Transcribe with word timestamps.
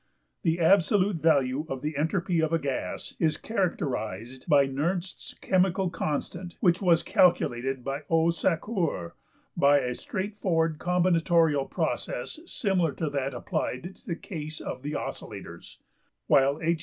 The 0.41 0.59
absolute 0.59 1.17
value 1.17 1.63
of 1.69 1.83
the 1.83 1.95
entropy 1.95 2.39
of 2.39 2.51
a 2.51 2.57
gas 2.57 3.13
is 3.19 3.37
characterized 3.37 4.49
by 4.49 4.65
Nernst's 4.67 5.35
chemical 5.41 5.91
constant, 5.91 6.57
which 6.59 6.81
was 6.81 7.03
calculated 7.03 7.83
by 7.83 8.01
O.~Sackur 8.09 9.11
by 9.55 9.77
a 9.77 9.93
straightforward 9.93 10.79
combinatorial 10.79 11.69
process 11.69 12.39
similar 12.47 12.93
to 12.93 13.11
that 13.11 13.35
applied 13.35 13.95
to 13.97 14.05
the 14.07 14.15
case 14.15 14.59
of 14.59 14.81
the 14.81 14.93
oscillators(28), 14.93 15.77
while 16.25 16.59
H. 16.63 16.79